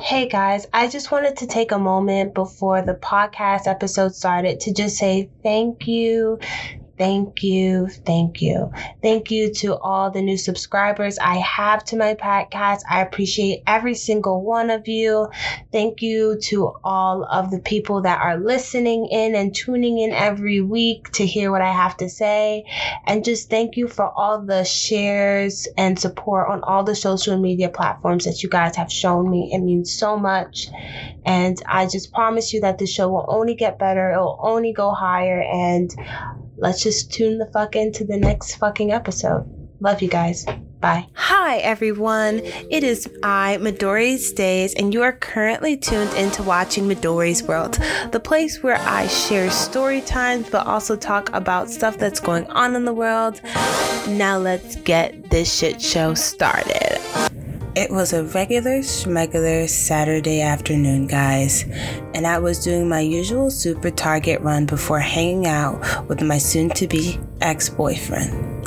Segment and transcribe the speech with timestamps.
[0.00, 4.72] Hey guys, I just wanted to take a moment before the podcast episode started to
[4.72, 6.38] just say thank you.
[6.98, 7.86] Thank you.
[8.04, 8.72] Thank you.
[9.00, 12.80] Thank you to all the new subscribers I have to my podcast.
[12.90, 15.28] I appreciate every single one of you.
[15.70, 20.60] Thank you to all of the people that are listening in and tuning in every
[20.60, 22.64] week to hear what I have to say.
[23.06, 27.68] And just thank you for all the shares and support on all the social media
[27.68, 29.50] platforms that you guys have shown me.
[29.52, 30.68] It means so much.
[31.24, 34.10] And I just promise you that the show will only get better.
[34.10, 35.40] It will only go higher.
[35.42, 35.94] And
[36.58, 39.48] let's just tune the fuck into the next fucking episode.
[39.80, 40.44] Love you guys.
[40.80, 41.06] Bye.
[41.14, 42.40] Hi, everyone.
[42.70, 47.78] It is I, Midori Stays, and you are currently tuned into watching Midori's World,
[48.10, 52.74] the place where I share story times but also talk about stuff that's going on
[52.74, 53.40] in the world.
[54.08, 56.98] Now, let's get this shit show started.
[57.74, 61.64] It was a regular schmegular Saturday afternoon, guys,
[62.14, 66.70] and I was doing my usual super target run before hanging out with my soon
[66.70, 68.57] to be ex boyfriend.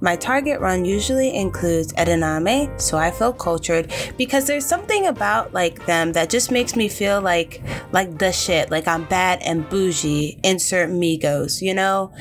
[0.00, 5.86] My target run usually includes edamame, so I feel cultured because there's something about like
[5.86, 10.38] them that just makes me feel like like the shit, like I'm bad and bougie.
[10.44, 12.12] Insert Migos, you know.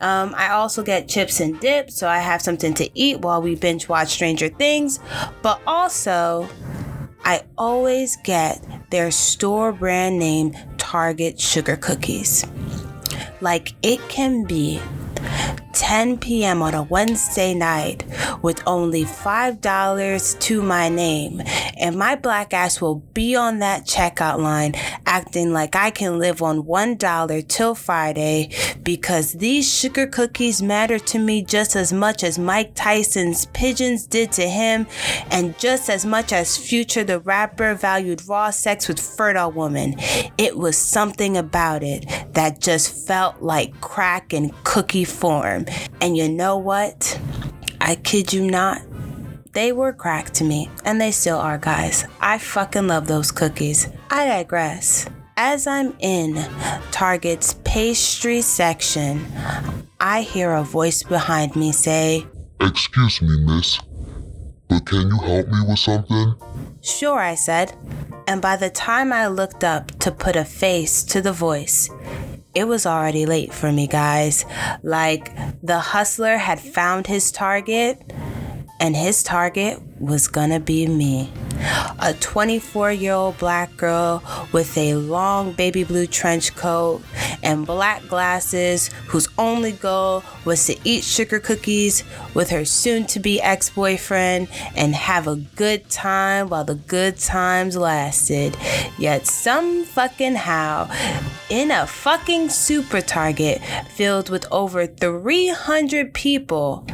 [0.00, 3.54] Um, I also get chips and dip, so I have something to eat while we
[3.54, 4.98] binge watch Stranger Things.
[5.42, 6.48] But also,
[7.24, 12.46] I always get their store brand name Target sugar cookies.
[13.40, 14.80] Like it can be
[15.76, 16.62] 10 p.m.
[16.62, 18.02] on a Wednesday night
[18.42, 21.42] with only $5 to my name,
[21.78, 26.40] and my black ass will be on that checkout line acting like I can live
[26.40, 28.50] on $1 till Friday
[28.82, 34.32] because these sugar cookies matter to me just as much as Mike Tyson's pigeons did
[34.32, 34.86] to him,
[35.30, 39.94] and just as much as Future the rapper valued raw sex with fertile women.
[40.38, 45.65] It was something about it that just felt like crack in cookie form.
[46.00, 47.18] And you know what?
[47.80, 48.82] I kid you not.
[49.52, 52.04] They were crack to me, and they still are, guys.
[52.20, 53.88] I fucking love those cookies.
[54.10, 55.06] I digress.
[55.38, 56.34] As I'm in
[56.90, 59.26] Target's pastry section,
[60.00, 62.26] I hear a voice behind me say,
[62.60, 63.78] Excuse me, miss,
[64.68, 66.34] but can you help me with something?
[66.82, 67.74] Sure, I said.
[68.26, 71.88] And by the time I looked up to put a face to the voice,
[72.56, 74.46] it was already late for me, guys.
[74.82, 75.30] Like,
[75.62, 78.00] the hustler had found his target,
[78.80, 81.30] and his target was gonna be me
[82.00, 84.22] a 24 year old black girl
[84.52, 87.02] with a long baby blue trench coat
[87.42, 92.04] and black glasses whose only goal was to eat sugar cookies
[92.34, 97.18] with her soon to be ex boyfriend and have a good time while the good
[97.18, 98.56] times lasted.
[98.98, 100.90] Yet, some fucking how,
[101.48, 103.60] in a fucking super target
[103.90, 106.86] filled with over 300 people,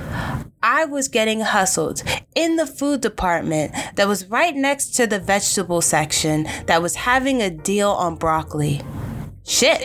[0.63, 2.05] I was getting hustled
[2.37, 7.43] in the food department that was right next to the vegetable section that was having
[7.43, 8.81] a deal on broccoli.
[9.45, 9.81] Shit.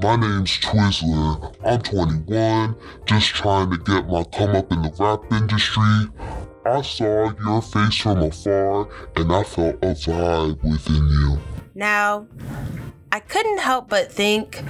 [0.00, 1.54] My name's Twizzler.
[1.62, 6.08] I'm 21, just trying to get my come up in the rap industry.
[6.64, 11.38] I saw your face from afar and I felt a vibe within you.
[11.74, 12.26] Now,
[13.12, 14.62] I couldn't help but think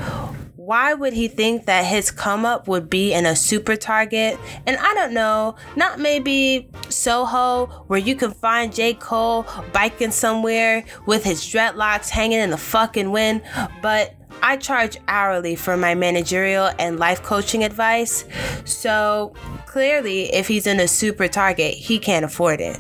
[0.65, 4.39] why would he think that his come up would be in a super target?
[4.65, 8.95] And I don't know, not maybe Soho, where you can find J.
[8.95, 13.43] Cole biking somewhere with his dreadlocks hanging in the fucking wind,
[13.83, 18.25] but I charge hourly for my managerial and life coaching advice.
[18.65, 19.35] So
[19.67, 22.79] clearly, if he's in a super target, he can't afford it.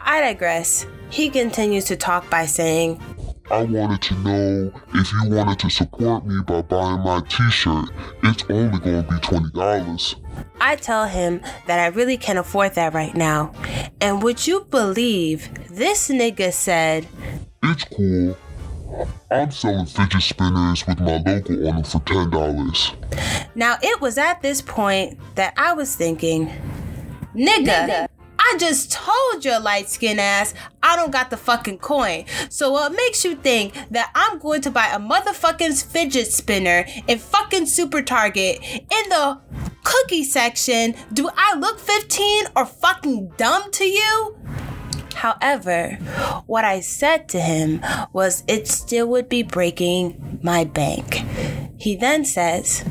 [0.00, 0.86] I digress.
[1.10, 3.02] He continues to talk by saying,
[3.50, 7.88] I wanted to know if you wanted to support me by buying my t-shirt.
[8.24, 10.16] It's only gonna be $20.
[10.60, 13.52] I tell him that I really can't afford that right now.
[14.02, 17.06] And would you believe this nigga said,
[17.62, 18.36] It's cool.
[19.30, 22.94] I'm selling fidget spinners with my logo on them for $10.
[23.54, 26.48] Now, it was at this point that I was thinking,
[27.34, 28.08] nigga, nigga.
[28.38, 32.24] I just told your light skin ass I don't got the fucking coin.
[32.48, 37.18] So what makes you think that I'm going to buy a motherfucking fidget spinner in
[37.18, 39.40] fucking Super Target in the
[39.84, 40.94] cookie section?
[41.12, 44.36] Do I look 15 or fucking dumb to you?
[45.14, 45.98] However,
[46.46, 47.82] what I said to him
[48.12, 51.24] was it still would be breaking my bank.
[51.76, 52.84] He then says,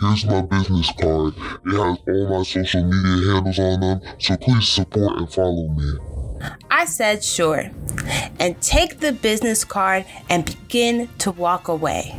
[0.00, 1.34] Here's my business card.
[1.36, 5.92] It has all my social media handles on them, so please support and follow me.
[6.70, 7.70] I said sure,
[8.38, 12.18] and take the business card and begin to walk away.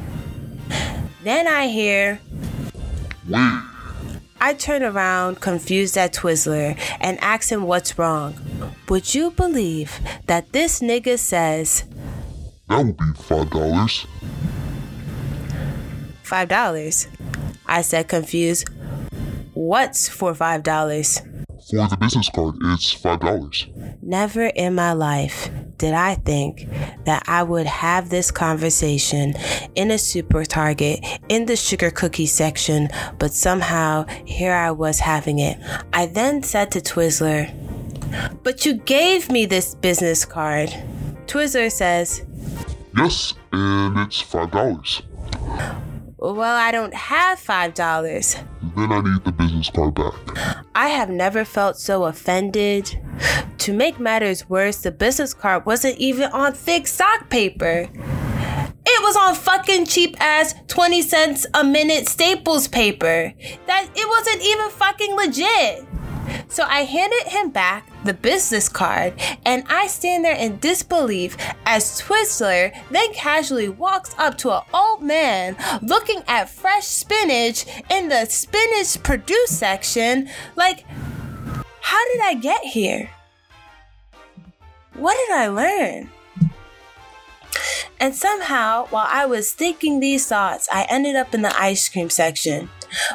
[1.23, 2.19] Then I hear,
[3.27, 3.61] Wait,
[4.39, 8.35] I turn around, confused at Twizzler, and ask him what's wrong.
[8.89, 11.83] Would you believe that this nigga says
[12.69, 14.05] that would be five dollars.
[16.23, 17.07] $5?
[17.71, 18.67] I said, confused.
[19.53, 21.27] What's for $5?
[21.69, 23.67] For the business card, it's five dollars.
[24.01, 26.67] Never in my life did I think
[27.05, 29.35] that I would have this conversation
[29.75, 32.89] in a super target in the sugar cookie section,
[33.19, 35.57] but somehow here I was having it.
[35.93, 37.49] I then said to Twizzler,
[38.43, 40.69] But you gave me this business card.
[41.25, 42.25] Twizzler says,
[42.97, 45.03] Yes, and it's five dollars.
[46.21, 47.75] Well, I don't have $5.
[48.75, 50.13] Then I need the business card back.
[50.75, 53.01] I have never felt so offended.
[53.57, 57.89] To make matters worse, the business card wasn't even on thick sock paper.
[58.85, 63.33] It was on fucking cheap ass 20 cents a minute Staples paper.
[63.65, 65.87] That it wasn't even fucking legit.
[66.51, 69.13] So I handed him back the business card
[69.45, 75.01] and I stand there in disbelief as Twizzler then casually walks up to an old
[75.01, 80.83] man looking at fresh spinach in the spinach produce section like
[81.79, 83.09] how did I get here?
[84.95, 86.09] What did I learn?
[87.99, 92.09] And somehow, while I was thinking these thoughts, I ended up in the ice cream
[92.09, 92.69] section,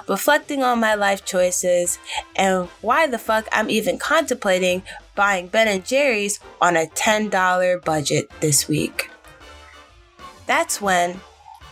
[0.08, 1.98] reflecting on my life choices
[2.34, 4.82] and why the fuck I'm even contemplating
[5.14, 9.10] buying Ben and Jerry's on a $10 budget this week.
[10.46, 11.20] That's when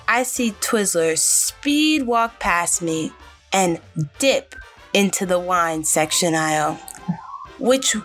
[0.09, 3.13] I see Twizzler speed walk past me
[3.53, 3.81] and
[4.19, 4.55] dip
[4.93, 6.75] into the wine section aisle,
[7.59, 7.97] which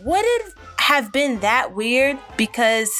[0.00, 2.90] wouldn't have been that weird because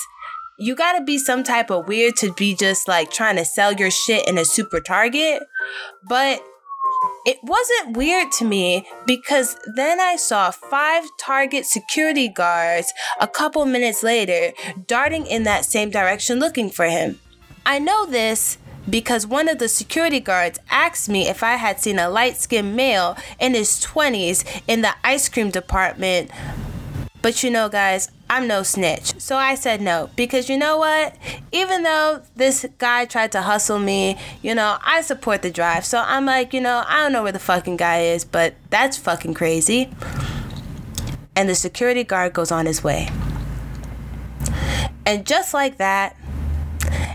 [0.58, 3.90] you gotta be some type of weird to be just like trying to sell your
[3.90, 5.43] shit in a super target.
[6.08, 6.43] But
[7.25, 13.64] it wasn't weird to me because then I saw five Target security guards a couple
[13.66, 14.52] minutes later
[14.87, 17.20] darting in that same direction looking for him.
[17.64, 18.58] I know this
[18.88, 22.75] because one of the security guards asked me if I had seen a light skinned
[22.75, 26.31] male in his 20s in the ice cream department.
[27.20, 29.19] But you know, guys, I'm no snitch.
[29.19, 31.16] So I said no because you know what?
[31.52, 35.84] Even though this guy tried to hustle me, you know, I support the drive.
[35.84, 38.96] So I'm like, you know, I don't know where the fucking guy is, but that's
[38.96, 39.90] fucking crazy.
[41.34, 43.08] And the security guard goes on his way.
[45.06, 46.16] And just like that,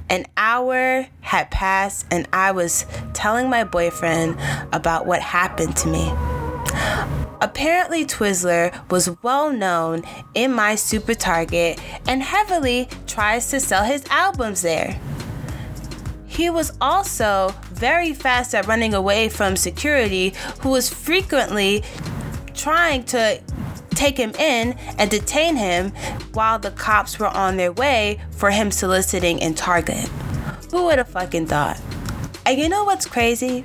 [0.09, 4.37] an hour had passed, and I was telling my boyfriend
[4.71, 7.22] about what happened to me.
[7.43, 10.03] Apparently, Twizzler was well known
[10.33, 14.97] in my super target and heavily tries to sell his albums there.
[16.25, 21.83] He was also very fast at running away from security, who was frequently
[22.53, 23.41] trying to
[23.89, 25.89] take him in and detain him
[26.31, 30.07] while the cops were on their way for him soliciting in Target.
[30.71, 31.77] Who would have fucking thought?
[32.45, 33.63] And you know what's crazy?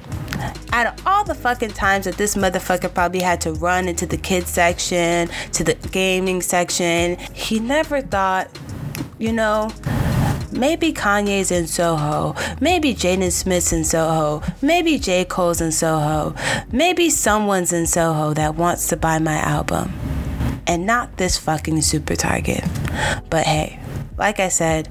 [0.73, 4.17] Out of all the fucking times that this motherfucker probably had to run into the
[4.17, 8.49] kids section, to the gaming section, he never thought,
[9.19, 9.71] you know,
[10.53, 15.25] maybe Kanye's in Soho, maybe Jaden Smith's in Soho, maybe J.
[15.25, 16.35] Cole's in Soho,
[16.71, 19.93] maybe someone's in Soho that wants to buy my album.
[20.69, 22.63] And not this fucking super target.
[23.31, 23.81] But hey,
[24.19, 24.89] like I said,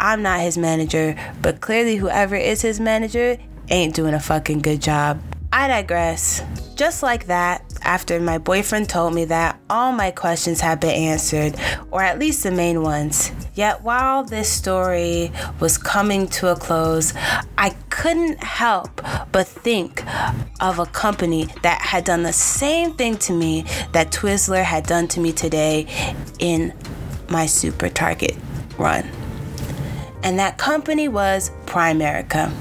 [0.00, 3.36] I'm not his manager, but clearly whoever is his manager
[3.68, 5.20] ain't doing a fucking good job.
[5.52, 6.42] I digress.
[6.76, 11.56] Just like that, after my boyfriend told me that all my questions had been answered,
[11.90, 13.30] or at least the main ones.
[13.54, 17.12] Yet while this story was coming to a close,
[17.58, 20.02] I couldn't help but think
[20.60, 25.06] of a company that had done the same thing to me that Twizzler had done
[25.08, 25.86] to me today
[26.38, 26.72] in
[27.28, 28.36] my Super Target
[28.82, 29.08] run.
[30.22, 32.52] And that company was Primerica.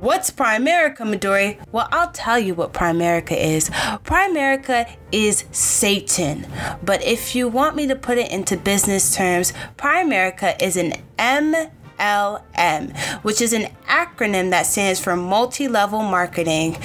[0.00, 1.58] What's Primerica, Midori?
[1.70, 3.70] Well, I'll tell you what Primerica is.
[4.04, 6.46] Primerica is Satan.
[6.82, 12.96] But if you want me to put it into business terms, Primerica is an MLM,
[13.22, 16.76] which is an acronym that stands for multi level marketing.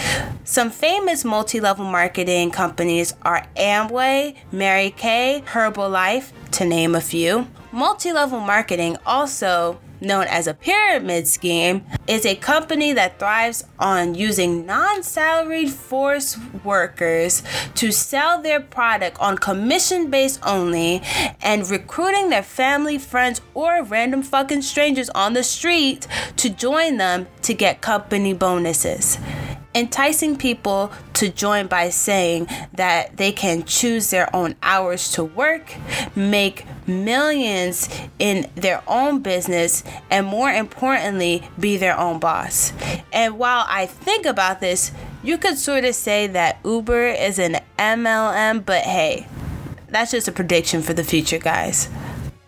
[0.44, 7.48] Some famous multi level marketing companies are Amway, Mary Kay, Herbalife, to name a few.
[7.78, 14.16] Multi level marketing also known as a pyramid scheme, is a company that thrives on
[14.16, 17.44] using non salaried force workers
[17.76, 21.04] to sell their product on commission base only
[21.40, 27.28] and recruiting their family, friends, or random fucking strangers on the street to join them
[27.44, 29.20] to get company bonuses
[29.78, 35.76] enticing people to join by saying that they can choose their own hours to work,
[36.16, 42.74] make millions in their own business, and more importantly, be their own boss.
[43.14, 44.92] And while I think about this,
[45.24, 49.28] you could sort of say that Uber is an MLM, but hey,
[49.90, 51.88] that's just a prediction for the future, guys.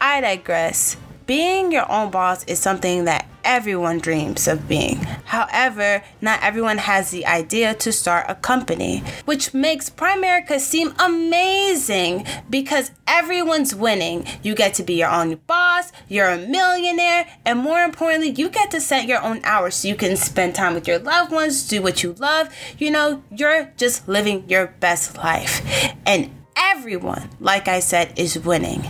[0.01, 0.97] I digress.
[1.27, 4.97] Being your own boss is something that everyone dreams of being.
[5.25, 12.25] However, not everyone has the idea to start a company, which makes Primerica seem amazing
[12.49, 14.25] because everyone's winning.
[14.43, 18.71] You get to be your own boss, you're a millionaire, and more importantly, you get
[18.71, 21.81] to set your own hours so you can spend time with your loved ones, do
[21.81, 22.53] what you love.
[22.77, 25.61] You know, you're just living your best life.
[26.05, 28.83] And everyone, like I said, is winning.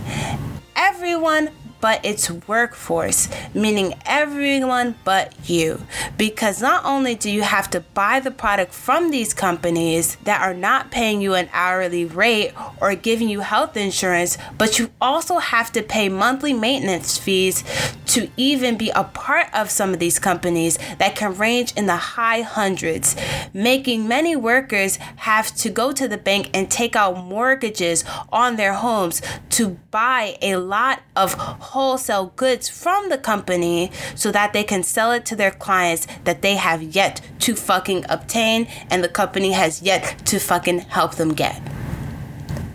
[0.75, 1.49] Everyone
[1.81, 5.81] but its workforce, meaning everyone but you.
[6.17, 10.53] Because not only do you have to buy the product from these companies that are
[10.53, 15.71] not paying you an hourly rate or giving you health insurance, but you also have
[15.71, 17.63] to pay monthly maintenance fees
[18.09, 21.95] to even be a part of some of these companies that can range in the
[21.95, 23.15] high hundreds,
[23.53, 28.73] making many workers have to go to the bank and take out mortgages on their
[28.73, 34.81] homes to buy a lot of wholesale goods from the company so that they can
[34.81, 39.51] sell it to their clients that they have yet to fucking obtain and the company
[39.51, 41.61] has yet to fucking help them get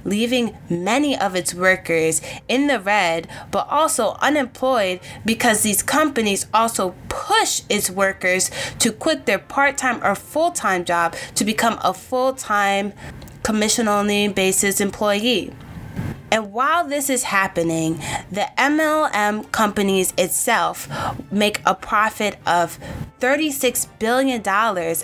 [0.05, 6.95] leaving many of its workers in the red but also unemployed because these companies also
[7.09, 12.93] push its workers to quit their part-time or full-time job to become a full-time
[13.43, 15.53] commission only basis employee.
[16.35, 20.89] And while this is happening, the MLM companies itself
[21.31, 22.77] make a profit of
[23.21, 24.43] $36 billion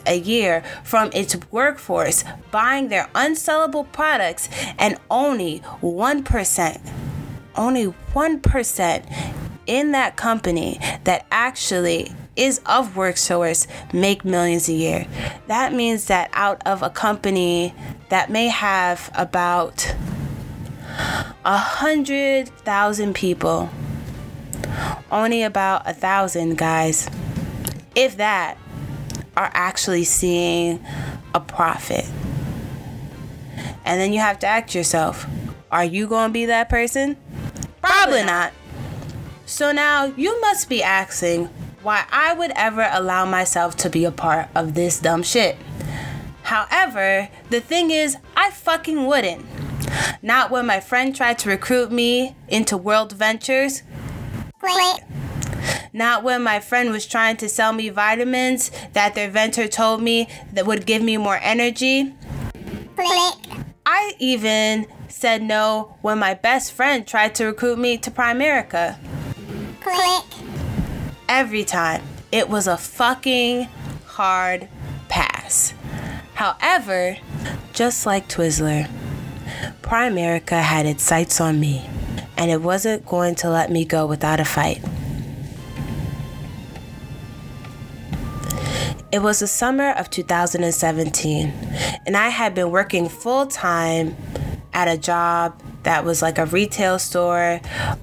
[0.06, 6.90] a year from its workforce buying their unsellable products, and only 1%,
[7.54, 9.34] only 1%
[9.68, 15.06] in that company that actually is of WorkSource make millions a year.
[15.46, 17.72] That means that out of a company
[18.08, 19.94] that may have about
[21.44, 23.70] a hundred thousand people.
[25.10, 27.08] Only about a thousand guys,
[27.94, 28.56] if that,
[29.36, 30.84] are actually seeing
[31.34, 32.06] a profit.
[33.84, 35.26] And then you have to ask yourself,
[35.70, 37.16] are you going to be that person?
[37.80, 38.52] Probably not.
[39.46, 41.46] So now you must be asking
[41.82, 45.56] why I would ever allow myself to be a part of this dumb shit.
[46.42, 49.44] However, the thing is, I fucking wouldn't.
[50.22, 53.82] Not when my friend tried to recruit me into World Ventures.
[55.92, 60.28] Not when my friend was trying to sell me vitamins that their vendor told me
[60.52, 62.14] that would give me more energy.
[63.86, 68.98] I even said no when my best friend tried to recruit me to Primerica.
[71.28, 73.68] Every time, it was a fucking
[74.06, 74.68] hard
[75.08, 75.74] pass.
[76.34, 77.16] However,
[77.72, 78.88] just like Twizzler,
[79.82, 81.88] Primerica had its sights on me,
[82.36, 84.82] and it wasn't going to let me go without a fight.
[89.12, 91.52] It was the summer of 2017,
[92.06, 94.16] and I had been working full time
[94.72, 97.60] at a job that was like a retail store,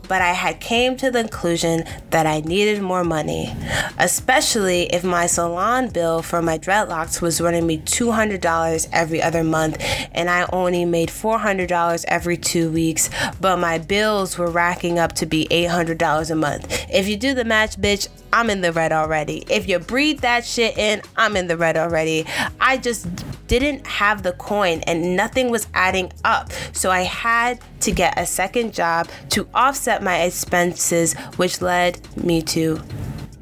[0.07, 3.55] but I had came to the conclusion that I needed more money,
[3.97, 9.77] especially if my salon bill for my dreadlocks was running me $200 every other month
[10.13, 15.25] and I only made $400 every 2 weeks, but my bills were racking up to
[15.25, 16.85] be $800 a month.
[16.89, 18.07] If you do the match, bitch,
[18.37, 19.43] I'm in the red already.
[19.49, 22.23] If you breathe that shit in, I'm in the red already.
[22.61, 23.07] I just
[23.47, 26.51] didn't have the coin and nothing was adding up.
[26.71, 32.43] So I had to get a second job to offset my expenses, which led me
[32.43, 32.79] to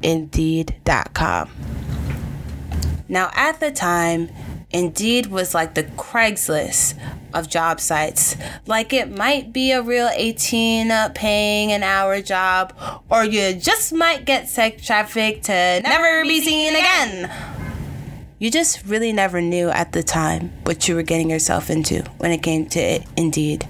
[0.02, 1.50] Indeed.com.
[3.06, 4.30] Now, at the time,
[4.70, 6.94] Indeed was like the Craigslist
[7.34, 8.36] of job sites.
[8.66, 12.72] Like it might be a real 18 uh, paying an hour job,
[13.10, 17.30] or you just might get sex trafficked to never be seen again.
[18.38, 22.32] You just really never knew at the time what you were getting yourself into when
[22.32, 23.66] it came to it, Indeed.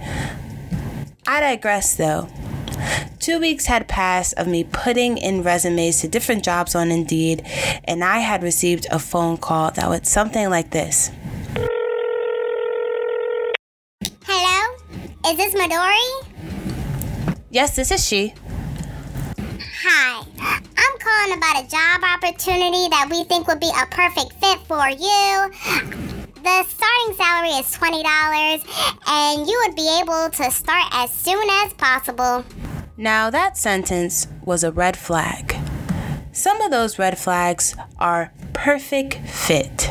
[1.27, 2.29] I digress though.
[3.19, 7.43] Two weeks had passed of me putting in resumes to different jobs on Indeed,
[7.85, 11.11] and I had received a phone call that was something like this.
[15.29, 17.35] Is this Midori?
[17.51, 18.33] Yes, this is she.
[19.83, 20.25] Hi.
[20.39, 24.89] I'm calling about a job opportunity that we think would be a perfect fit for
[24.89, 25.51] you.
[26.45, 28.05] The starting salary is $20,
[29.09, 32.45] and you would be able to start as soon as possible.
[32.97, 35.57] Now, that sentence was a red flag.
[36.31, 39.91] Some of those red flags are perfect fit.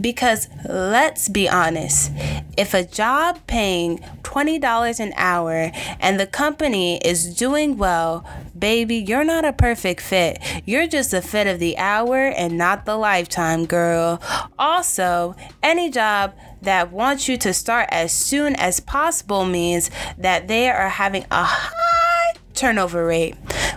[0.00, 2.12] Because let's be honest,
[2.56, 5.70] if a job paying $20 an hour
[6.00, 8.24] and the company is doing well,
[8.58, 10.38] baby, you're not a perfect fit.
[10.64, 14.20] You're just a fit of the hour and not the lifetime, girl.
[14.58, 20.68] Also, any job that wants you to start as soon as possible means that they
[20.68, 23.36] are having a high turnover rate,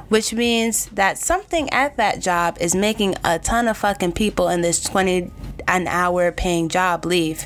[0.09, 4.61] which means that something at that job is making a ton of fucking people in
[4.61, 5.31] this 20
[5.67, 7.43] an hour paying job leave,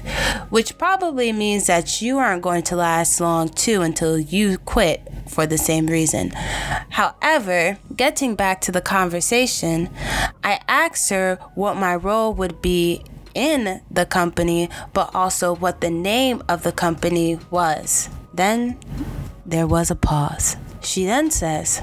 [0.50, 5.46] which probably means that you aren't going to last long too until you quit for
[5.46, 6.32] the same reason.
[6.90, 9.90] However, getting back to the conversation,
[10.44, 13.04] I asked her what my role would be
[13.34, 18.10] in the company, but also what the name of the company was.
[18.34, 18.80] Then
[19.46, 20.58] there was a pause.
[20.82, 21.82] She then says,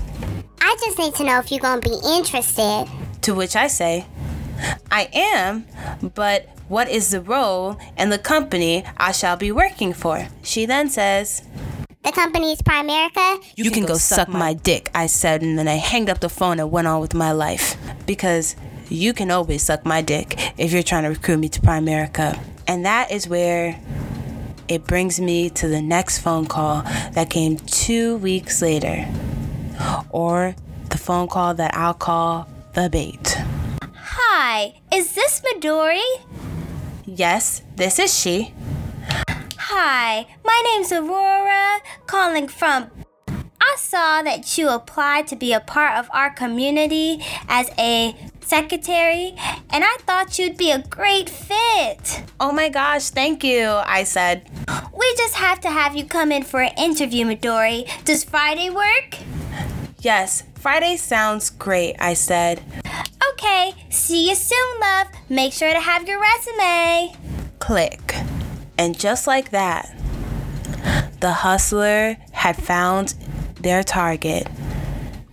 [0.61, 2.89] I just need to know if you're going to be interested.
[3.23, 4.07] To which I say,
[4.91, 5.67] I am,
[6.15, 10.29] but what is the role and the company I shall be working for?
[10.43, 11.43] She then says,
[12.03, 13.45] The company is Primerica.
[13.57, 16.61] You, can, go, suck my dick, I said, and then I hanged up the phone
[16.61, 17.77] and went on with my life.
[18.07, 18.57] Because
[18.89, 22.39] you can always suck my dick if you're trying to recruit me to Primerica.
[22.67, 23.79] And that is where
[24.69, 29.07] it brings me to the next phone call that came two weeks later,
[30.11, 30.55] or
[30.89, 33.37] the phone call that I'll call the bait.
[34.15, 36.05] Hi, is this Midori?
[37.07, 38.53] Yes, this is she.
[39.57, 42.91] Hi, my name's Aurora, calling from.
[43.27, 49.35] I saw that you applied to be a part of our community as a secretary,
[49.71, 52.23] and I thought you'd be a great fit.
[52.39, 54.51] Oh my gosh, thank you, I said.
[54.95, 57.89] We just have to have you come in for an interview, Midori.
[58.05, 59.17] Does Friday work?
[60.01, 62.63] Yes, Friday sounds great, I said.
[63.33, 65.09] Okay, see you soon, love.
[65.29, 67.15] Make sure to have your resume.
[67.59, 68.15] Click.
[68.79, 69.95] And just like that,
[71.21, 73.15] the hustler had found
[73.61, 74.49] their target,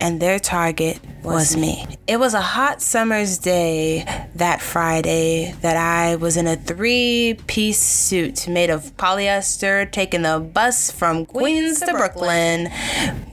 [0.00, 1.86] and their target was me.
[2.06, 4.04] It was a hot summer's day
[4.34, 10.40] that Friday that I was in a three piece suit made of polyester taking the
[10.40, 12.66] bus from Queens to Brooklyn,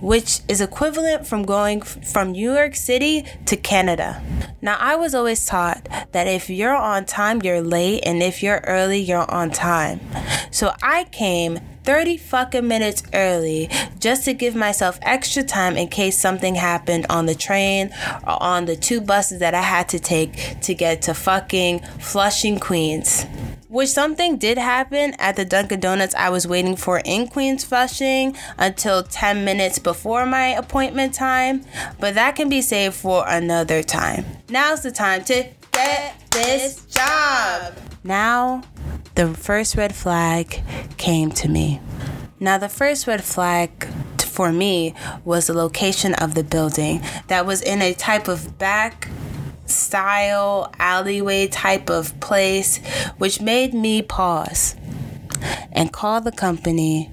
[0.01, 4.21] which is equivalent from going from New York City to Canada.
[4.61, 8.61] Now, I was always taught that if you're on time, you're late, and if you're
[8.65, 10.01] early, you're on time.
[10.51, 13.69] So I came 30 fucking minutes early
[14.01, 17.89] just to give myself extra time in case something happened on the train
[18.23, 22.59] or on the two buses that I had to take to get to fucking Flushing,
[22.59, 23.25] Queens.
[23.69, 28.35] Which something did happen at the Dunkin' Donuts I was waiting for in Queens Flushing
[28.57, 31.63] until 10 minutes before my appointment time,
[32.01, 34.25] but that can be saved for another time.
[34.49, 37.77] Now's the time to get this job.
[38.03, 38.63] Now,
[39.17, 40.61] the first red flag
[40.97, 41.81] came to me.
[42.39, 43.87] Now, the first red flag
[44.21, 44.93] for me
[45.25, 49.09] was the location of the building that was in a type of back
[49.65, 52.77] style alleyway type of place,
[53.17, 54.75] which made me pause
[55.71, 57.09] and call the company,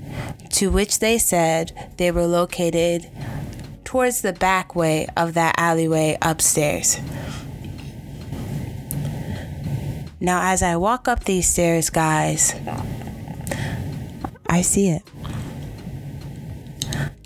[0.51, 3.11] to which they said they were located
[3.83, 6.99] towards the back way of that alleyway upstairs.
[10.25, 12.55] Now, as I walk up these stairs, guys,
[14.49, 15.03] I see it.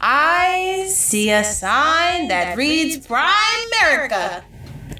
[0.00, 3.30] I see a sign that reads Prime
[3.80, 4.42] America.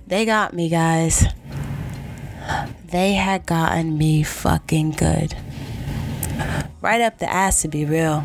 [0.06, 1.24] They got me, guys.
[2.84, 5.34] They had gotten me fucking good.
[6.80, 8.24] Right up the ass, to be real.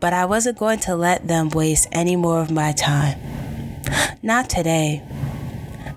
[0.00, 3.16] But I wasn't going to let them waste any more of my time.
[4.24, 5.04] Not today.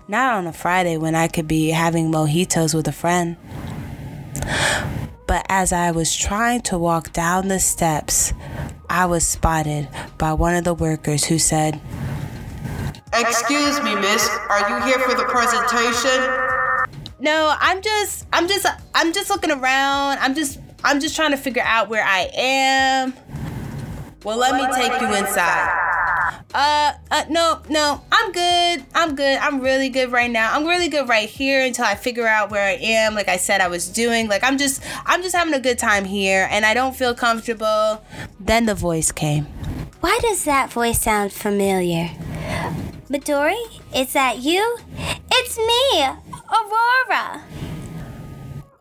[0.07, 3.37] Not on a Friday when I could be having mojitos with a friend.
[5.25, 8.33] But as I was trying to walk down the steps,
[8.89, 9.87] I was spotted
[10.17, 11.79] by one of the workers who said,
[13.13, 14.29] Excuse me, miss.
[14.49, 16.53] Are you here for the presentation?
[17.23, 20.19] "No, I'm just I'm just I'm just looking around.
[20.19, 23.13] I'm just I'm just trying to figure out where I am."
[24.25, 25.82] Well, let me take you inside.
[26.53, 28.85] Uh, uh, no, no, I'm good.
[28.93, 29.37] I'm good.
[29.39, 30.53] I'm really good right now.
[30.53, 33.15] I'm really good right here until I figure out where I am.
[33.15, 34.27] Like I said, I was doing.
[34.27, 38.03] Like I'm just, I'm just having a good time here, and I don't feel comfortable.
[38.39, 39.45] Then the voice came.
[40.01, 42.09] Why does that voice sound familiar?
[43.09, 43.61] Midori,
[43.95, 44.77] is that you?
[45.31, 46.03] It's me,
[46.51, 47.43] Aurora.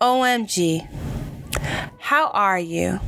[0.00, 0.88] OMG.
[1.98, 2.98] How are you?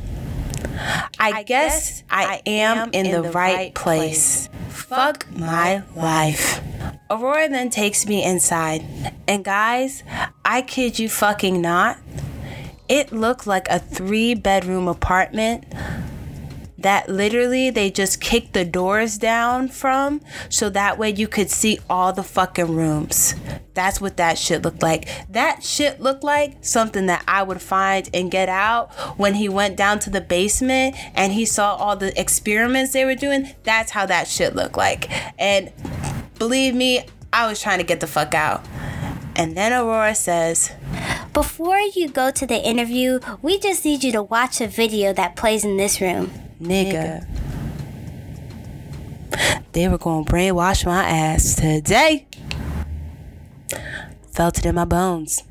[1.19, 4.49] I, guess, I am, in, the, right, place.
[4.69, 6.61] Fuck my life.
[7.09, 8.83] Aurora then takes me inside.
[9.27, 10.03] And guys,
[10.43, 11.97] I kid you fucking not.
[12.87, 15.65] It looked like a three bedroom apartment
[16.85, 21.79] that literally they just kicked the doors down from so that way you could see
[21.89, 23.33] all the fucking rooms.
[23.73, 25.09] That's what that shit looked like.
[25.31, 29.75] That shit looked like something that I would find and get out when he went
[29.75, 33.55] down to the basement and he saw all the experiments they were doing.
[33.63, 35.09] That's how that shit looked like.
[35.39, 35.73] And
[36.37, 38.63] believe me, I was trying to get the fuck out.
[39.35, 40.71] And then Aurora says,
[41.33, 45.35] Before you go to the interview, we just need you to watch a video that
[45.35, 47.27] plays in this room nigga.
[49.71, 52.27] They were gonna brainwash my ass today.
[54.31, 55.43] Felt it in my bones.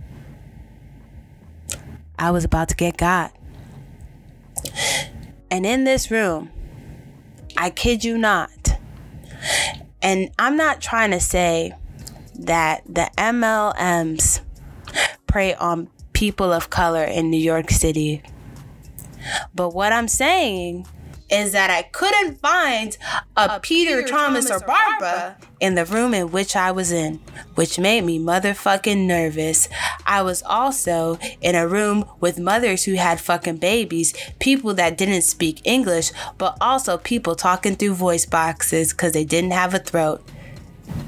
[2.19, 3.35] I was about to get got.
[5.51, 6.51] And in this room,
[7.57, 8.79] I kid you not,
[10.03, 11.75] and I'm not trying to say
[12.39, 14.41] that the MLMs
[15.27, 18.23] prey on people of color in New York City.
[19.55, 20.87] But what I'm saying
[21.35, 22.97] is that I couldn't find
[23.37, 26.71] a, a Peter, Peter, Thomas, Thomas or Barbara, Barbara in the room in which I
[26.71, 27.21] was in,
[27.57, 29.69] which made me motherfucking nervous.
[30.07, 35.23] I was also in a room with mothers who had fucking babies, people that didn't
[35.23, 40.23] speak English, but also people talking through voice boxes because they didn't have a throat.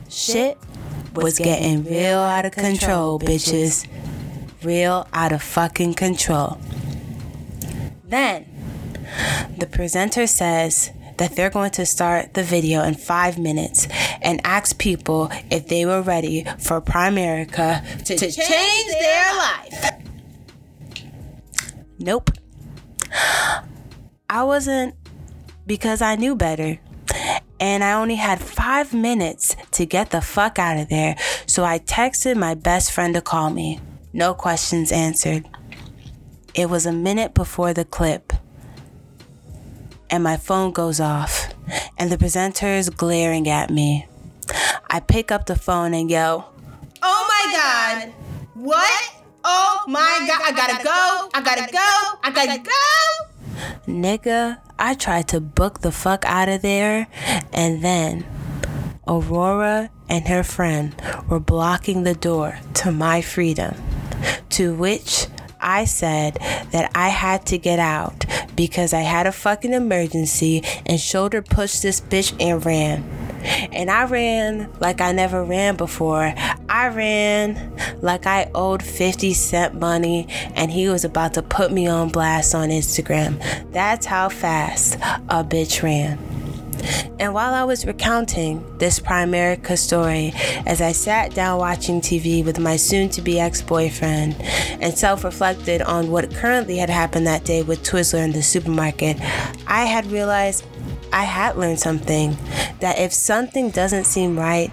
[0.09, 0.59] Shit
[1.15, 3.87] was getting real out of control, bitches.
[4.63, 6.59] Real out of fucking control.
[8.05, 8.56] Then,
[9.59, 13.89] the presenter says that they're going to start the video in five minutes
[14.21, 19.91] and ask people if they were ready for Primerica to, to change, change their life.
[21.99, 22.31] Nope.
[24.29, 24.95] I wasn't
[25.67, 26.79] because I knew better.
[27.59, 31.17] And I only had five minutes to get the fuck out of there.
[31.47, 33.81] So I texted my best friend to call me.
[34.13, 35.49] No questions answered.
[36.55, 38.33] It was a minute before the clip
[40.11, 41.53] and my phone goes off,
[41.99, 44.07] and the presenter is glaring at me.
[44.89, 46.53] I pick up the phone and yell,
[47.03, 48.13] Oh my god!
[48.55, 49.15] What?
[49.45, 51.29] Oh my god, I gotta go!
[51.35, 52.19] I gotta go!
[52.23, 53.93] I gotta go!
[53.93, 57.07] Nigga, I tried to book the fuck out of there,
[57.53, 58.27] and then
[59.07, 60.95] Aurora and her friend
[61.29, 63.77] were blocking the door to my freedom,
[64.51, 65.29] to which
[65.67, 66.37] I said
[66.71, 68.25] that I had to get out
[68.55, 73.03] because I had a fucking emergency and shoulder pushed this bitch and ran.
[73.73, 76.33] And I ran like I never ran before.
[76.69, 81.89] I ran like I owed 50 cent money and he was about to put me
[81.89, 83.43] on blast on Instagram.
[83.73, 86.46] That's how fast a bitch ran.
[87.19, 90.33] And while I was recounting this Primerica story,
[90.67, 94.37] as I sat down watching TV with my soon to be ex boyfriend
[94.81, 99.21] and self reflected on what currently had happened that day with Twizzler in the supermarket,
[99.67, 100.65] I had realized
[101.13, 102.37] I had learned something
[102.81, 104.71] that if something doesn't seem right,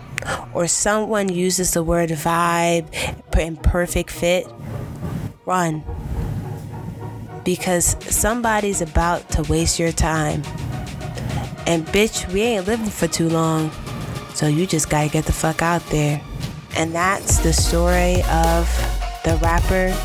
[0.54, 2.88] or someone uses the word vibe
[3.38, 4.48] in perfect fit,
[5.46, 5.84] run.
[7.44, 10.44] Because somebody's about to waste your time.
[11.65, 13.71] And bitch, we ain't living for too long.
[14.34, 16.21] So you just gotta get the fuck out there.
[16.76, 18.67] And that's the story of
[19.23, 19.95] the rapper,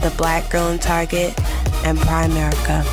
[0.00, 1.38] the black girl in Target,
[1.84, 2.84] and Primerica.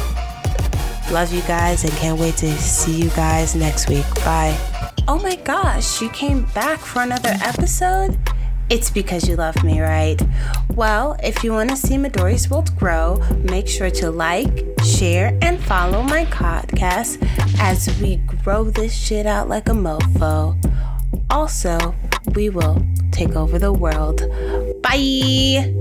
[1.12, 4.05] Love you guys and can't wait to see you guys next week.
[4.23, 4.57] Bye.
[5.07, 8.17] Oh my gosh, you came back for another episode?
[8.69, 10.21] It's because you love me, right?
[10.75, 15.60] Well, if you want to see Midori's World grow, make sure to like, share, and
[15.63, 17.17] follow my podcast
[17.60, 20.56] as we grow this shit out like a mofo.
[21.30, 21.96] Also,
[22.36, 24.24] we will take over the world.
[24.82, 25.81] Bye!